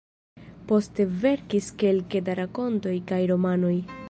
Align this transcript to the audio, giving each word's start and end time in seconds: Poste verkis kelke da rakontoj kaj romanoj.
Poste 0.71 1.05
verkis 1.25 1.69
kelke 1.83 2.25
da 2.31 2.39
rakontoj 2.43 2.99
kaj 3.13 3.25
romanoj. 3.35 3.77